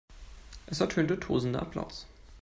[0.65, 2.07] Es ertönte tosender Applaus.